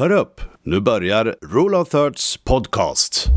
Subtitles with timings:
[0.00, 3.28] Hör upp, nu börjar Rule of Thirds podcast.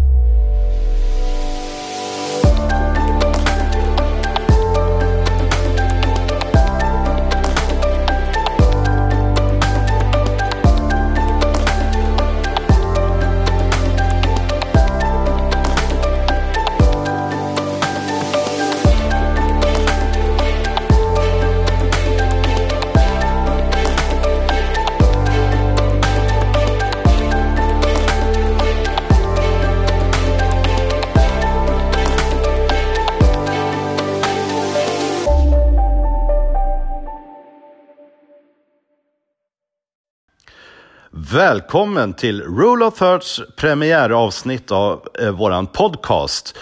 [41.33, 46.57] Välkommen till Rule of Thirds premiäravsnitt av eh, våran podcast.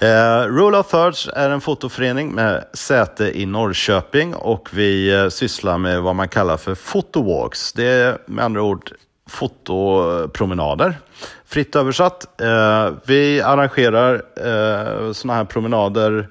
[0.00, 5.78] Eh, Rule of Thirds är en fotoförening med säte i Norrköping och vi eh, sysslar
[5.78, 7.72] med vad man kallar för fotowalks.
[7.72, 8.92] Det är med andra ord
[9.28, 10.98] fotopromenader.
[11.46, 12.40] Fritt översatt.
[12.40, 16.28] Eh, vi arrangerar eh, sådana här promenader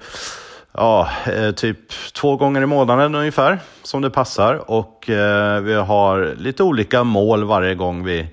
[0.74, 1.78] ja, eh, typ
[2.12, 4.70] två gånger i månaden ungefär som det passar.
[4.70, 8.26] Och eh, vi har lite olika mål varje gång vi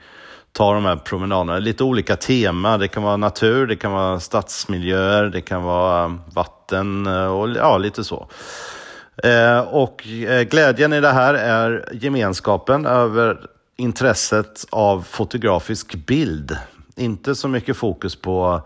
[0.52, 1.60] tar de här promenaderna.
[1.60, 2.78] Lite olika tema.
[2.78, 7.50] Det kan vara natur, det kan vara stadsmiljöer, det kan vara eh, vatten eh, och
[7.50, 8.28] ja, lite så.
[9.24, 10.08] Eh, och
[10.50, 13.38] glädjen i det här är gemenskapen över
[13.78, 16.58] intresset av fotografisk bild.
[16.96, 18.62] Inte så mycket fokus på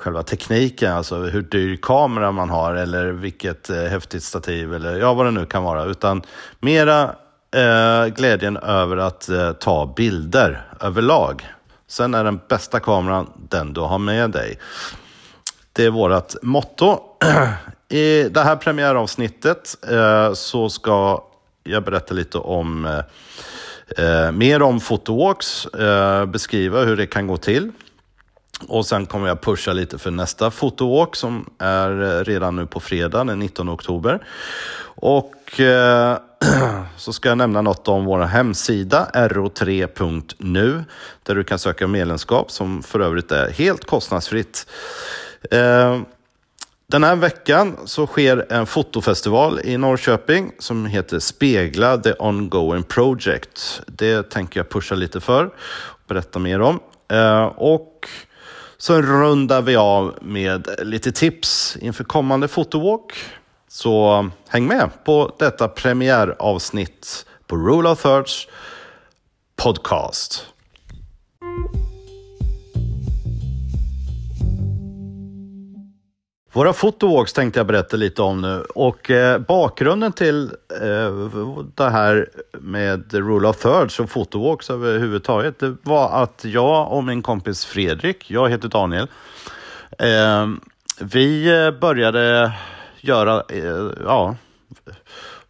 [0.00, 5.14] själva tekniken, alltså hur dyr kamera man har eller vilket eh, häftigt stativ eller ja,
[5.14, 6.22] vad det nu kan vara, utan
[6.60, 7.14] mera
[7.56, 11.46] eh, glädjen över att eh, ta bilder överlag.
[11.88, 14.58] Sen är den bästa kameran den du har med dig.
[15.72, 17.00] Det är vårt motto.
[17.88, 21.22] I det här premiäravsnittet eh, så ska
[21.64, 22.98] jag berätta lite om eh,
[24.04, 27.72] eh mer om fotowalks, eh, beskriva hur det kan gå till.
[28.68, 32.80] Och sen kommer jag pusha lite för nästa fotowalk som är eh, redan nu på
[32.80, 34.26] fredag den 19 oktober.
[34.82, 36.18] Och eh,
[36.96, 40.84] så ska jag nämna något om vår hemsida ro3.nu
[41.22, 44.66] där du kan söka medlemskap som för övrigt är helt kostnadsfritt.
[45.50, 46.00] Eh,
[46.86, 53.82] den här veckan så sker en fotofestival i Norrköping som heter Spegla the ongoing project.
[53.86, 56.80] Det tänker jag pusha lite för och berätta mer om.
[57.08, 58.08] Eh, och
[58.80, 63.12] så rundar vi av med lite tips inför kommande fotowalk.
[63.68, 68.48] Så häng med på detta premiäravsnitt på Rule of Thirds
[69.56, 70.46] podcast.
[76.52, 80.50] Våra fotowalks tänkte jag berätta lite om nu och eh, bakgrunden till
[80.82, 81.14] eh,
[81.74, 87.22] det här med Rule of Thirds och fotowalks överhuvudtaget det var att jag och min
[87.22, 89.08] kompis Fredrik, jag heter Daniel,
[89.98, 90.48] eh,
[91.00, 92.52] vi började
[93.00, 94.36] göra, eh, ja,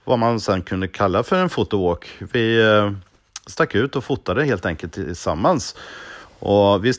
[0.04, 2.08] vad man sen kunde kalla för en fotowalk.
[2.32, 2.92] Vi eh,
[3.46, 5.76] stack ut och fotade helt enkelt tillsammans.
[6.38, 6.92] Och vi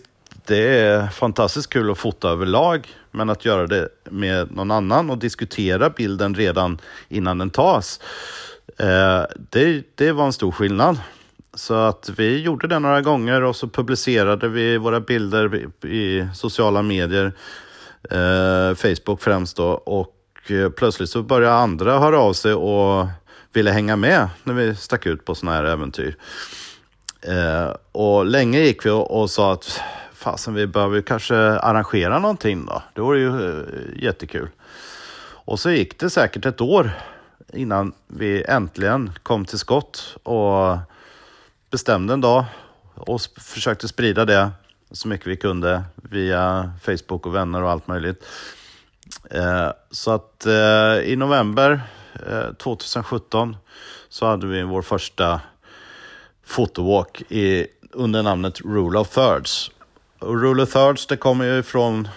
[0.46, 5.18] det är fantastiskt kul att fota överlag, men att göra det med någon annan och
[5.18, 8.00] diskutera bilden redan innan den tas,
[8.78, 10.98] eh, det, det var en stor skillnad.
[11.54, 16.82] Så att vi gjorde det några gånger och så publicerade vi våra bilder i sociala
[16.82, 17.34] medier,
[18.10, 23.08] eh, Facebook främst då, och eh, plötsligt så började andra höra av sig och
[23.54, 26.16] ville hänga med när vi stack ut på sådana här äventyr.
[27.22, 29.82] Eh, och länge gick vi och, och sa att
[30.22, 32.84] fasen vi behöver kanske arrangera någonting då.
[32.94, 34.50] Det vore ju eh, jättekul.
[35.24, 36.92] Och så gick det säkert ett år
[37.54, 40.78] innan vi äntligen kom till skott och
[41.70, 42.46] bestämde en dag
[42.96, 44.52] och försökte sprida det
[44.92, 48.26] så mycket vi kunde via Facebook och vänner och allt möjligt.
[49.32, 51.82] Eh, så att eh, i november
[52.58, 53.58] 2017
[54.10, 55.42] så hade vi vår första
[56.44, 59.72] fotowalk i, under namnet Rule of Thirds.
[60.22, 62.08] Och rule of thirds det kommer ju från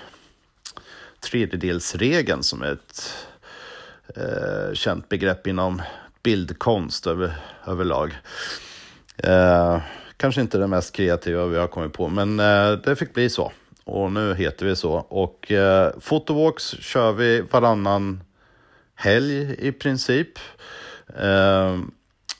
[1.20, 3.26] tredjedelsregeln som är ett
[4.16, 5.82] eh, känt begrepp inom
[6.22, 7.32] bildkonst över,
[7.66, 8.18] överlag.
[9.16, 9.78] Eh,
[10.16, 13.52] kanske inte det mest kreativa vi har kommit på, men eh, det fick bli så.
[13.84, 14.92] Och nu heter vi så.
[14.92, 18.22] Och eh, Photowalks kör vi varannan
[18.94, 20.38] helg i princip.
[21.16, 21.78] Eh,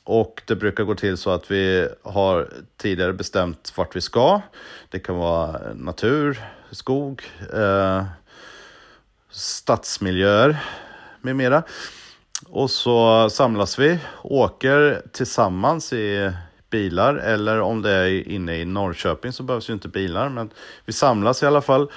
[0.05, 4.41] och det brukar gå till så att vi har tidigare bestämt vart vi ska.
[4.91, 6.41] Det kan vara natur,
[6.71, 7.23] skog,
[7.53, 8.05] eh,
[9.31, 10.56] stadsmiljöer
[11.21, 11.62] med mera.
[12.49, 16.33] Och så samlas vi, åker tillsammans i
[16.71, 20.29] bilar eller om det är inne i Norrköping så behövs ju inte bilar.
[20.29, 20.50] Men
[20.85, 21.91] vi samlas i alla fall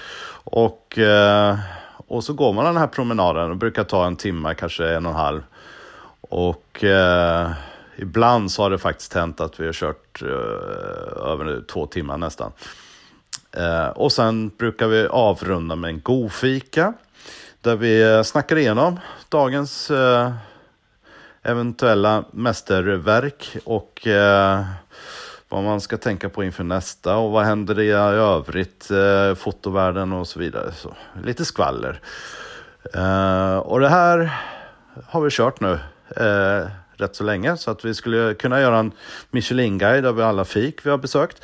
[0.44, 1.58] och, eh,
[2.08, 3.50] och så går man den här promenaden.
[3.50, 5.42] Det brukar ta en timme, kanske en och en halv.
[6.22, 7.52] Och eh,
[7.98, 12.52] ibland så har det faktiskt hänt att vi har kört eh, över två timmar nästan.
[13.52, 16.94] Eh, och sen brukar vi avrunda med en god fika
[17.62, 19.00] där vi eh, snackar igenom
[19.30, 20.32] dagens eh,
[21.44, 24.66] eventuella mästerverk och eh,
[25.50, 30.28] vad man ska tänka på inför nästa och vad händer i övrigt, eh, fotovärlden och
[30.28, 30.72] så vidare.
[30.72, 30.94] Så,
[31.24, 32.02] lite skvaller.
[32.94, 34.38] Eh, och det här
[35.06, 35.80] har vi kört nu
[36.16, 36.68] eh,
[36.98, 38.92] rätt så länge så att vi skulle kunna göra en
[39.32, 41.42] Michelin-guide över alla fik vi har besökt.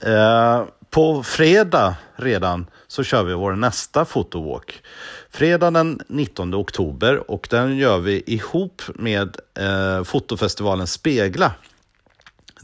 [0.00, 4.82] Eh, på fredag redan så kör vi vår nästa fotowalk.
[5.30, 11.52] Fredag den 19 oktober och den gör vi ihop med eh, fotofestivalen Spegla.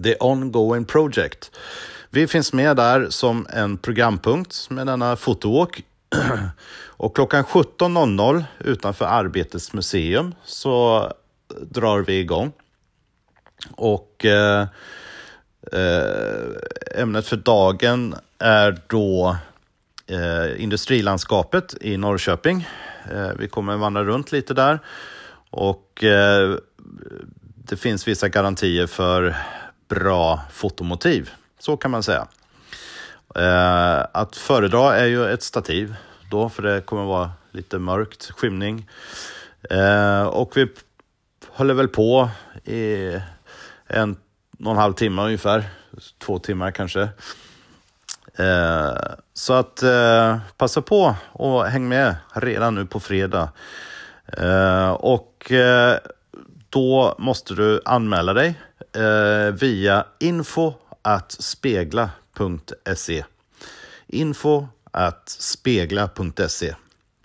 [0.02, 1.50] The Ongoing Project.
[2.10, 5.84] Vi finns med där som en programpunkt med denna fotowalk.
[6.96, 11.08] och klockan 17.00 utanför Arbetets museum så
[11.60, 12.52] drar vi igång.
[13.70, 14.66] Och eh,
[15.72, 19.36] eh, ämnet för dagen är då
[20.06, 22.68] eh, industrilandskapet i Norrköping.
[23.12, 24.78] Eh, vi kommer vandra runt lite där
[25.50, 26.56] och eh,
[27.54, 29.36] det finns vissa garantier för
[29.88, 31.30] bra fotomotiv.
[31.58, 32.26] Så kan man säga.
[33.34, 35.94] Eh, att föredra är ju ett stativ
[36.30, 38.88] då, för det kommer vara lite mörkt, skymning.
[39.70, 40.68] Eh, och vi
[41.54, 42.30] håller väl på
[42.64, 43.12] i
[43.86, 44.16] en
[44.64, 45.64] och en halv timme ungefär,
[46.18, 47.08] två timmar kanske.
[48.36, 48.94] Eh,
[49.34, 53.48] så att eh, passa på och häng med redan nu på fredag.
[54.26, 55.98] Eh, och eh,
[56.68, 58.54] då måste du anmäla dig
[58.92, 63.24] eh, via info att spegla.se.
[64.06, 66.74] Info att spegla.se.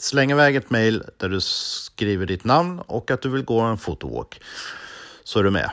[0.02, 3.78] Släng iväg ett mejl där du skriver ditt namn och att du vill gå en
[3.78, 4.42] fotowalk.
[5.24, 5.72] Så är du med.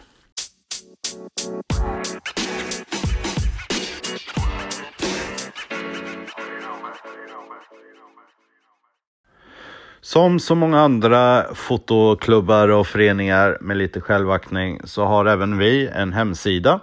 [10.00, 16.12] Som så många andra fotoklubbar och föreningar med lite självaktning så har även vi en
[16.12, 16.80] hemsida.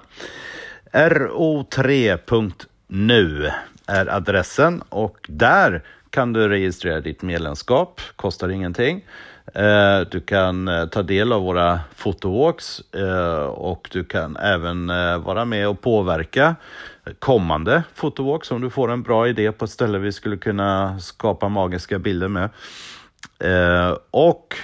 [0.92, 3.51] ro3.nu
[3.88, 9.06] är adressen och där kan du registrera ditt medlemskap, kostar ingenting.
[9.54, 14.88] Eh, du kan eh, ta del av våra fotowalks eh, och du kan även
[15.24, 16.56] vara med och påverka
[17.19, 21.50] kommande fotowalks om du får en bra idé på ett ställe vi skulle kunna skapa
[21.50, 22.50] magiska bilder med.
[24.12, 24.56] Och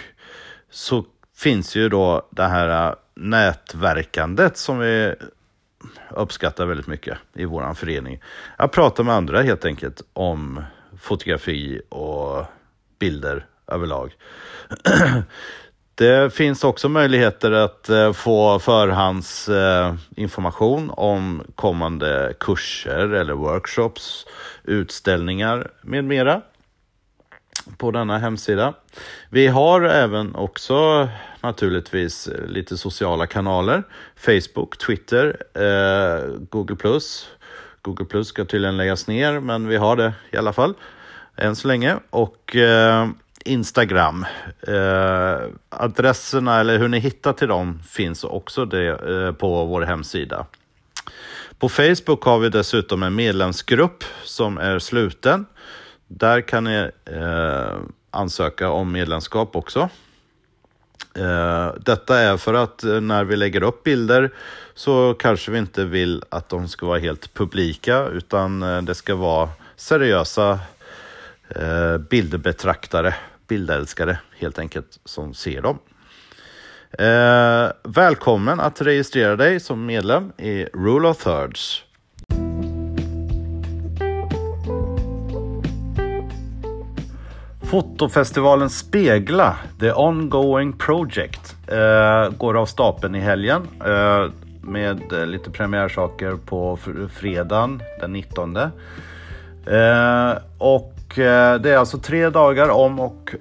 [0.70, 1.06] så
[1.36, 5.14] finns ju då det här nätverkandet som vi
[6.10, 8.22] uppskattar väldigt mycket i vår förening.
[8.58, 10.64] Att prata med andra helt enkelt om
[11.00, 12.46] fotografi och
[13.00, 14.16] bilder överlag.
[15.96, 24.26] Det finns också möjligheter att eh, få förhandsinformation eh, om kommande kurser eller workshops,
[24.64, 26.42] utställningar med mera
[27.78, 28.74] på denna hemsida.
[29.30, 31.10] Vi har även också
[31.42, 33.84] naturligtvis lite sociala kanaler.
[34.16, 37.00] Facebook, Twitter, eh, Google+.
[37.82, 40.74] Google Plus ska tydligen läggas ner, men vi har det i alla fall
[41.38, 41.96] än så länge.
[42.10, 43.08] Och eh,
[43.46, 44.26] Instagram.
[44.68, 50.46] Eh, adresserna eller hur ni hittar till dem finns också det, eh, på vår hemsida.
[51.60, 55.46] På Facebook har vi dessutom en medlemsgrupp som är sluten.
[56.08, 57.78] Där kan ni eh,
[58.12, 59.90] ansöka om medlemskap också.
[61.16, 64.32] Eh, detta är för att eh, när vi lägger upp bilder
[64.74, 69.16] så kanske vi inte vill att de ska vara helt publika utan eh, det ska
[69.16, 70.60] vara seriösa
[72.10, 73.16] bildbetraktare
[73.48, 75.80] bildälskare helt enkelt som ser dem.
[77.84, 81.84] Välkommen att registrera dig som medlem i Rule of Thirds.
[87.70, 95.52] Fotofestivalen Spegla, The Ongoing Project, eh, går av stapeln i helgen eh, med eh, lite
[95.52, 96.78] premiärsaker på
[97.14, 98.58] fredagen den 19.
[98.58, 98.72] Eh,
[100.58, 103.36] och eh, det är alltså tre dagar om och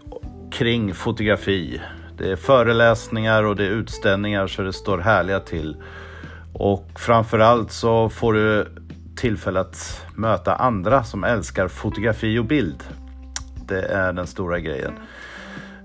[0.52, 1.80] kring fotografi.
[2.18, 5.76] Det är föreläsningar och det är utställningar så det står härliga till.
[6.52, 8.66] Och framförallt så får du
[9.16, 12.84] tillfälle att möta andra som älskar fotografi och bild.
[13.68, 14.92] Det är den stora grejen.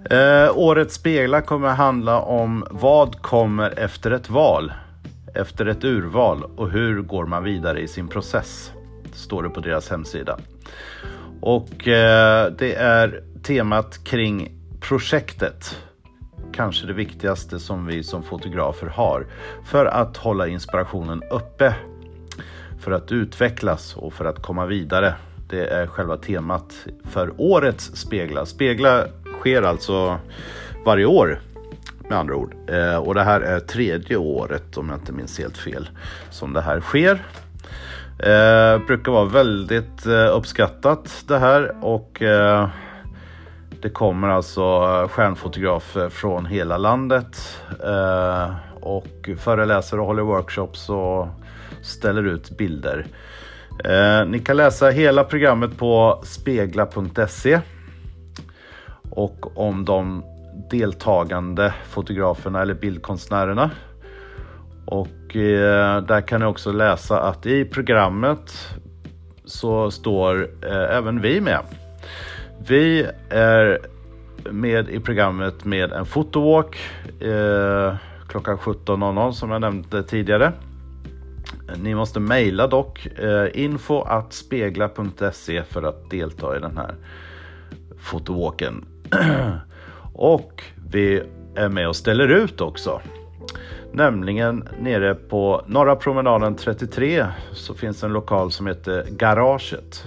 [0.10, 4.72] Eh, årets speglar kommer att handla om vad kommer efter ett val?
[5.34, 8.72] efter ett urval och hur går man vidare i sin process?
[9.14, 10.40] Står det på deras hemsida.
[11.42, 15.78] Och eh, det är temat kring projektet.
[16.54, 19.28] Kanske det viktigaste som vi som fotografer har
[19.66, 21.76] för att hålla inspirationen uppe.
[22.80, 25.14] För att utvecklas och för att komma vidare.
[25.54, 28.46] Det är själva temat för årets Spegla.
[28.46, 29.06] Spegla
[29.40, 30.18] sker alltså
[30.86, 31.40] varje år
[32.10, 32.56] med andra ord.
[32.68, 35.90] Eh, och det här är tredje året om jag inte minns helt fel
[36.30, 37.12] som det här sker.
[38.20, 42.68] Eh, brukar vara väldigt eh, uppskattat det här och eh,
[43.82, 51.28] det kommer alltså stjärnfotografer från hela landet eh, och föreläser och håller workshops och
[51.82, 53.06] ställer ut bilder.
[53.80, 57.60] Eh, ni kan läsa hela programmet på spegla.se
[59.10, 60.24] och om de
[60.70, 63.72] deltagande fotograferna eller bildkonstnärerna.
[64.86, 68.76] Och eh, där kan ni också läsa att i programmet
[69.46, 71.60] så står eh, även vi med.
[72.68, 73.80] Vi är
[74.52, 76.78] med i programmet med en fotowalk
[77.20, 77.96] eh,
[78.28, 80.52] klockan 17.00 som jag nämnde tidigare.
[81.78, 86.96] Ni måste mejla dock eh, info att spegla.se för att delta i den här
[87.98, 88.86] fotowalken.
[90.14, 91.24] och vi
[91.56, 93.02] är med och ställer ut också.
[93.92, 100.04] Nämligen nere på Norra promenaden 33 så finns en lokal som heter Garaget.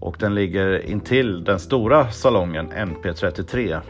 [0.00, 3.80] Och den ligger intill den stora salongen NP33.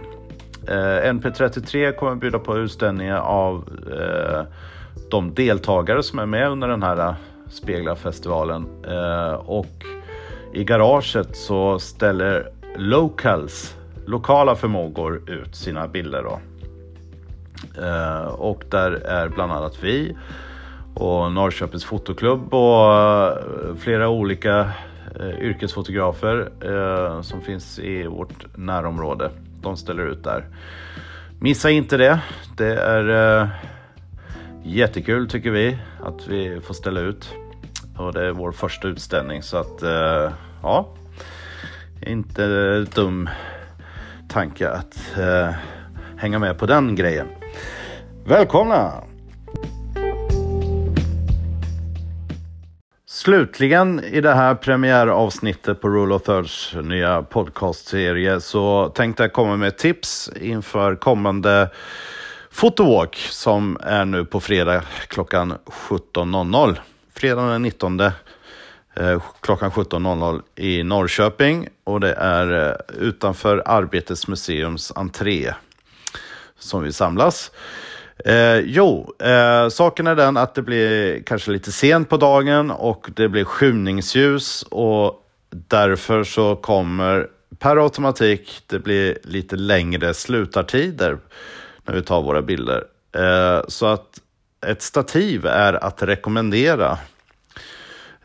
[0.68, 4.42] Eh, NP33 kommer bjuda på utställningar av eh,
[5.10, 7.14] de deltagare som är med under den här äh,
[7.50, 8.66] Speglarfestivalen.
[8.84, 9.84] Eh, och
[10.52, 16.22] i garaget så ställer Locals, lokala förmågor, ut sina bilder.
[16.22, 16.40] Då.
[17.82, 20.16] Eh, och där är bland annat vi
[20.94, 23.36] och Norrköpings fotoklubb och eh,
[23.78, 24.70] flera olika
[25.40, 26.50] yrkesfotografer
[27.22, 29.30] som finns i vårt närområde.
[29.62, 30.44] De ställer ut där.
[31.40, 32.20] Missa inte det.
[32.56, 33.50] Det är
[34.68, 37.34] jättekul tycker vi att vi får ställa ut.
[37.98, 40.32] Och det är vår första utställning så att eh,
[40.62, 40.94] ja,
[42.06, 43.28] inte dum
[44.28, 45.54] tanke att eh,
[46.16, 47.26] hänga med på den grejen.
[48.24, 48.92] Välkomna!
[53.06, 59.56] Slutligen i det här premiäravsnittet på Rule of Thirds nya podcastserie så tänkte jag komma
[59.56, 61.70] med tips inför kommande
[62.58, 66.76] fotowalk som är nu på fredag klockan 17.00.
[67.14, 68.12] Fredag den 19 eh,
[69.40, 75.54] klockan 17.00 i Norrköping och det är eh, utanför Arbetets museums entré
[76.58, 77.50] som vi samlas.
[78.24, 83.10] Eh, jo, eh, saken är den att det blir kanske lite sent på dagen och
[83.16, 91.18] det blir skymningsljus och därför så kommer per automatik det blir lite längre slutartider
[91.88, 92.84] när vi tar våra bilder.
[93.12, 94.20] Eh, så att
[94.66, 96.98] ett stativ är att rekommendera.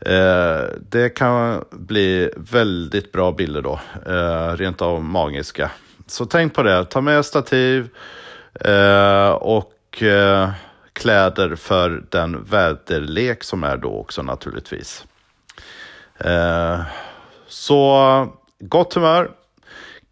[0.00, 5.70] Eh, det kan bli väldigt bra bilder då, eh, rent av magiska.
[6.06, 7.88] Så tänk på det, ta med stativ
[8.60, 10.50] eh, och eh,
[10.92, 15.04] kläder för den väderlek som är då också naturligtvis.
[16.18, 16.80] Eh,
[17.48, 18.28] så
[18.60, 19.30] gott humör.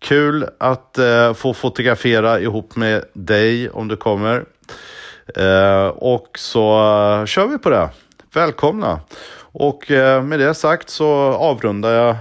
[0.02, 4.44] Kul att eh, få fotografera ihop med dig om du kommer.
[5.36, 6.72] Eh, och så
[7.20, 7.88] eh, kör vi på det.
[8.34, 9.00] Välkomna!
[9.52, 12.16] Och eh, med det sagt så avrundar jag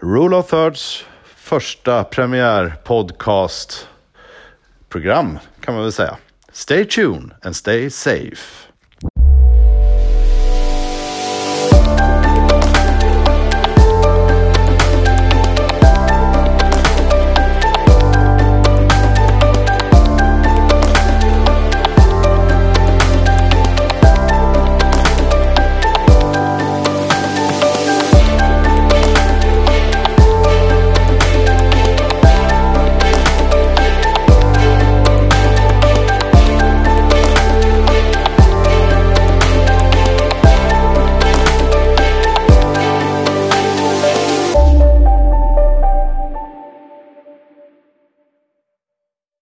[0.00, 3.88] Rule of Thirds första premiär podcast
[4.88, 6.16] program kan man väl säga.
[6.52, 8.71] Stay tuned and stay safe.